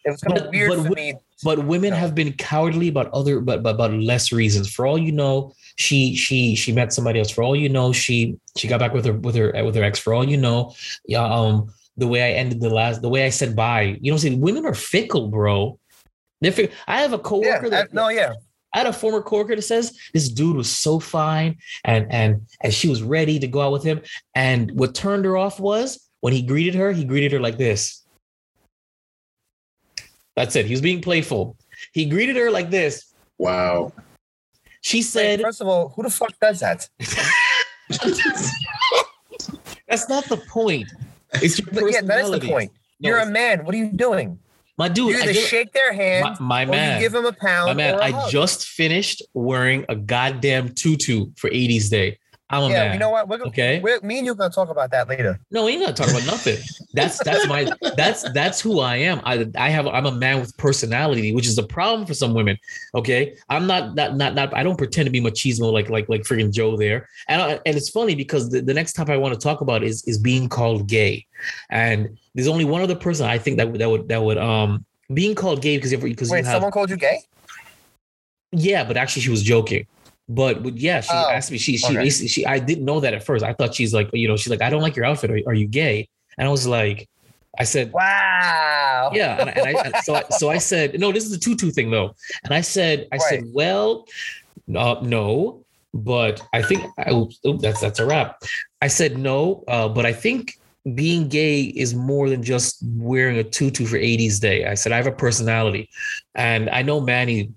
[0.04, 1.14] It was kind of But- weird but for me.
[1.44, 5.12] but women have been cowardly about other but, but about less reasons for all you
[5.12, 8.92] know she she she met somebody else for all you know she she got back
[8.92, 10.74] with her with her with her ex for all you know
[11.06, 14.16] yeah um the way i ended the last the way i said bye you know
[14.18, 15.78] see women are fickle bro
[16.40, 16.74] they're fickle.
[16.86, 18.32] i have a Yeah, coworker I, that no, yeah.
[18.74, 22.72] I had a former coworker that says this dude was so fine and and and
[22.72, 24.02] she was ready to go out with him.
[24.34, 28.04] And what turned her off was when he greeted her, he greeted her like this.
[30.36, 30.66] That's it.
[30.66, 31.56] He was being playful.
[31.92, 33.12] He greeted her like this.
[33.38, 33.92] wow.
[34.82, 36.88] She Wait, said first of all, who the fuck does that?
[39.88, 40.86] that's not the point.
[41.42, 42.48] It's your But yeah, that is the personality.
[42.48, 42.72] point.
[43.00, 43.64] No, You're a man.
[43.64, 44.38] What are you doing?
[44.76, 45.08] my dude.
[45.10, 46.94] you I either just- shake their hand my, my man.
[46.96, 47.66] you give them a pound.
[47.66, 48.30] My man, I hug.
[48.30, 52.18] just finished wearing a goddamn tutu for 80s Day.
[52.50, 52.92] I'm a yeah.
[52.94, 53.28] You know what?
[53.28, 53.78] We're, gonna- Okay.
[53.80, 55.38] we're, me and you are gonna talk about that later.
[55.50, 56.56] No, we ain't gonna talk about nothing.
[56.94, 59.20] That's that's my that's that's who I am.
[59.24, 62.56] I I have I'm a man with personality, which is a problem for some women.
[62.94, 64.54] Okay, I'm not not not not.
[64.54, 67.08] I don't pretend to be machismo like like like freaking Joe there.
[67.28, 69.82] And I, and it's funny because the, the next topic I want to talk about
[69.82, 71.26] is is being called gay,
[71.68, 74.86] and there's only one other person I think that would that would that would um
[75.12, 77.20] being called gay because because Wait, you have someone called you gay?
[78.52, 79.86] yeah, but actually she was joking.
[80.28, 81.58] But, but yeah, she Oh, asked me.
[81.58, 82.10] She she okay.
[82.10, 83.44] she I didn't know that at first.
[83.44, 85.30] I thought she's like you know she's like I don't like your outfit.
[85.30, 86.08] Are, are you gay?
[86.36, 87.08] And I was like,
[87.58, 89.10] I said Wow.
[89.14, 91.12] yeah, and, and I and so I, so I said no.
[91.12, 92.14] This is a tutu thing though,
[92.44, 94.06] and I said I said well,
[94.76, 95.64] uh, no,
[95.94, 98.42] but I think I, oops, oops, that's that's a wrap.
[98.82, 100.58] I said no, uh, but I think
[100.94, 104.64] being gay is more than just wearing a tutu for 80s day.
[104.66, 105.88] I said I have a personality,
[106.34, 107.50] and I know Manny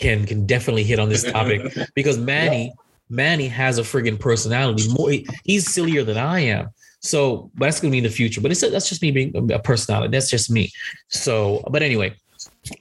[0.00, 1.60] can can definitely hit on this topic
[1.94, 2.72] because Manny
[3.08, 4.88] Manny has a friggin' personality.
[4.96, 5.12] More
[5.44, 6.68] he's sillier than I am.
[7.00, 8.40] So, but that's gonna be in the future.
[8.40, 10.10] But it's that's just me being a personality.
[10.10, 10.70] That's just me.
[11.08, 12.14] So, but anyway,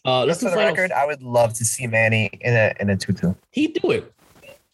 [0.05, 0.71] uh, let's Just for the final.
[0.71, 3.33] record, I would love to see Manny in a in a tutu.
[3.51, 4.13] He'd do it.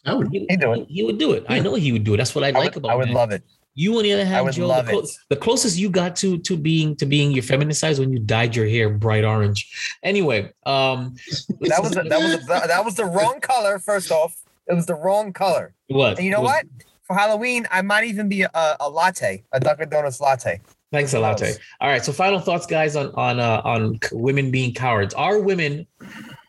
[0.04, 0.28] I would.
[0.30, 0.86] He, He'd do it.
[0.88, 1.44] He would do it.
[1.48, 2.16] I know he would do it.
[2.18, 2.90] That's what I I like would, about.
[2.92, 3.14] I would Manny.
[3.14, 3.42] love it.
[3.78, 6.96] You on the other hand, Joe, the, clo- the closest you got to to being
[6.96, 9.70] to being your feminine side when you dyed your hair bright orange.
[10.02, 11.14] Anyway, um,
[11.60, 13.78] That was a, that was a, that was the wrong color.
[13.78, 14.34] First off,
[14.66, 15.74] it was the wrong color.
[15.88, 16.16] what?
[16.16, 16.64] And you know was- what?
[17.04, 20.60] For Halloween, I might even be a, a latte, a Dunkin' Donuts latte.
[20.90, 21.52] Thanks a latte.
[21.80, 22.04] All right.
[22.04, 25.12] So final thoughts, guys, on on uh, on women being cowards.
[25.14, 25.86] Are women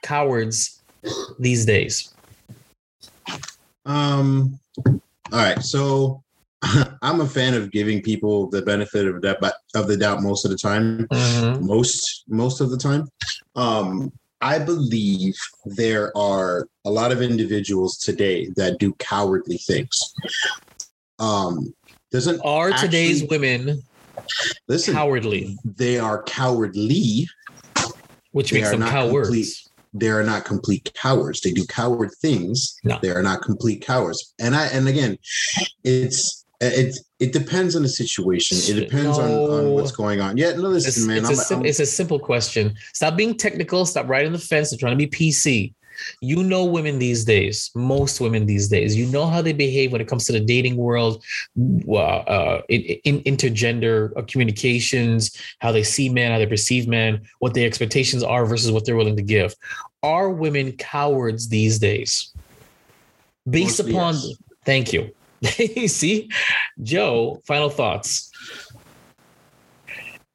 [0.02, 0.82] cowards
[1.40, 2.12] these days?
[3.86, 4.60] Um.
[4.88, 5.00] All
[5.34, 5.62] right.
[5.62, 6.24] So
[7.02, 9.38] I'm a fan of giving people the benefit of that
[9.76, 11.08] of the doubt most of the time.
[11.63, 13.08] Most most of the time.
[13.56, 14.12] Um.
[14.39, 20.13] I believe there are a lot of individuals today that do cowardly things.
[21.20, 21.74] Um.
[22.12, 23.82] Doesn't Are today's women
[24.67, 24.93] listen.
[24.93, 27.28] cowardly, they are cowardly.
[28.32, 29.28] which They makes them cowards?
[29.28, 29.48] complete.
[29.93, 31.41] They are not complete cowards.
[31.41, 32.78] They do coward things.
[32.84, 33.00] No.
[33.02, 34.34] They are not complete cowards.
[34.39, 35.17] And I and again,
[35.84, 38.58] it's it it depends on the situation.
[38.58, 40.38] It depends on, on what's going on.
[40.38, 41.17] Yeah, no, It's, listen, man.
[41.17, 42.76] it's, a sim- I'm- it's a simple question.
[42.93, 43.86] Stop being technical.
[43.86, 45.74] Stop riding the fence and trying to be PC.
[46.22, 48.96] You know women these days, most women these days.
[48.96, 51.24] You know how they behave when it comes to the dating world,
[51.89, 57.65] uh, in, in intergender communications, how they see men, how they perceive men, what their
[57.65, 59.56] expectations are versus what they're willing to give.
[60.04, 62.32] Are women cowards these days?
[63.50, 64.34] Based Mostly upon, yes.
[64.65, 65.10] thank you.
[65.88, 66.30] see,
[66.82, 67.41] Joe.
[67.45, 68.32] Final thoughts.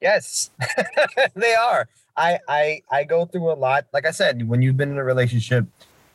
[0.01, 0.51] Yes,
[1.35, 1.87] they are.
[2.15, 3.85] I, I I go through a lot.
[3.93, 5.65] Like I said, when you've been in a relationship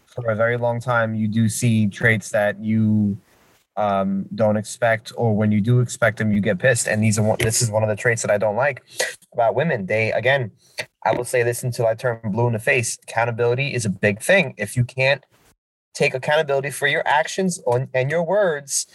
[0.06, 3.18] for a very long time, you do see traits that you
[3.76, 6.86] um, don't expect, or when you do expect them, you get pissed.
[6.88, 7.38] And these are one.
[7.40, 8.82] This is one of the traits that I don't like
[9.32, 9.86] about women.
[9.86, 10.50] They again,
[11.04, 12.98] I will say this until I turn blue in the face.
[13.04, 14.54] Accountability is a big thing.
[14.58, 15.24] If you can't
[15.94, 18.86] take accountability for your actions on, and your words,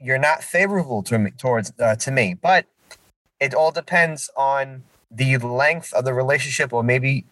[0.00, 2.34] you're not favorable to me towards uh, to me.
[2.34, 2.66] But
[3.40, 7.24] it all depends on the length of the relationship or maybe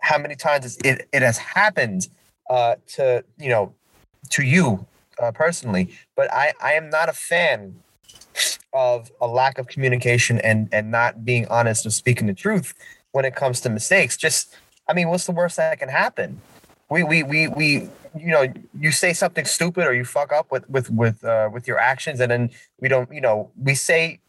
[0.00, 2.08] how many times it, it has happened
[2.48, 3.74] uh, to you know
[4.30, 4.86] to you
[5.20, 5.90] uh, personally.
[6.14, 7.76] But I, I am not a fan
[8.72, 12.74] of a lack of communication and and not being honest or speaking the truth
[13.12, 14.16] when it comes to mistakes.
[14.16, 14.54] Just
[14.88, 16.40] i mean what's the worst that can happen?
[16.88, 20.68] We we we, we you know you say something stupid or you fuck up with
[20.68, 22.50] with with uh, with your actions and then
[22.80, 24.20] we don't you know we say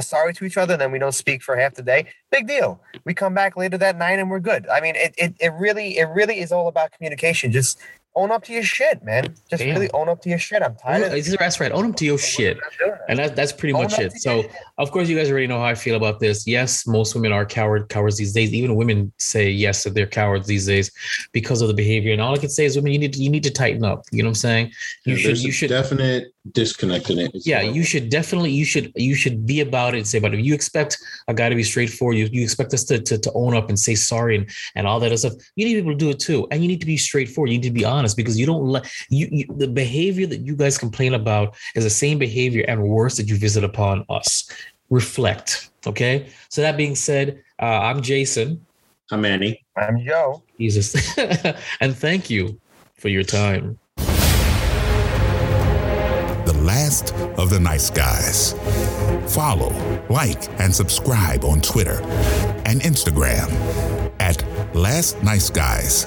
[0.00, 2.06] sorry to each other, and then we don't speak for half the day.
[2.30, 2.80] Big deal.
[3.04, 4.66] We come back later that night and we're good.
[4.68, 7.52] I mean, it it, it really it really is all about communication.
[7.52, 7.78] Just
[8.14, 9.34] own up to your shit, man.
[9.48, 9.74] Just Damn.
[9.74, 10.62] really own up to your shit.
[10.62, 11.72] I'm tired of Own- That's right.
[11.72, 12.58] Own up to your shit.
[13.08, 14.12] And that, that's pretty Own much it.
[14.20, 14.52] So, shit.
[14.78, 16.46] of course, you guys already know how I feel about this.
[16.46, 18.52] Yes, most women are coward cowards these days.
[18.52, 20.90] Even women say yes that they're cowards these days
[21.32, 22.12] because of the behavior.
[22.12, 24.04] And all I can say is, women, you need to, you need to tighten up.
[24.12, 24.72] You know what I'm saying?
[25.04, 27.30] You should there's you a should definite disconnect in it.
[27.34, 27.76] It's yeah horrible.
[27.76, 30.44] you should definitely you should you should be about it and say about it if
[30.44, 33.54] you expect a guy to be straightforward you, you expect us to, to to own
[33.54, 36.10] up and say sorry and and all that other stuff you need people to do
[36.10, 38.46] it too and you need to be straightforward you need to be honest because you
[38.46, 42.64] don't let you, you the behavior that you guys complain about is the same behavior
[42.66, 44.50] and worse that you visit upon us
[44.90, 48.64] reflect okay so that being said uh, i'm jason
[49.10, 49.62] I'm Manny.
[49.76, 50.42] I'm Joe.
[50.58, 50.96] jesus
[51.80, 52.58] and thank you
[53.02, 53.78] for your time.
[56.62, 58.52] Last of the nice guys.
[59.34, 59.72] Follow,
[60.08, 62.00] like, and subscribe on Twitter
[62.64, 63.50] and Instagram
[64.20, 64.42] at
[64.74, 66.06] Last Nice Guys,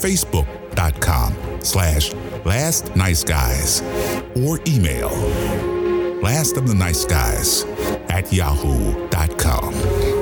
[0.00, 2.12] Facebook.com slash
[2.44, 3.82] Last Nice Guys,
[4.36, 5.10] or email
[6.20, 7.64] Last of the Nice Guys
[8.08, 10.15] at yahoo.com.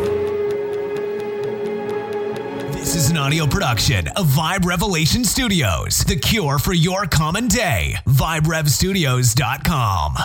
[2.84, 7.96] This is an audio production of Vibe Revelation Studios, the cure for your common day.
[8.06, 10.18] VibeRevStudios.com.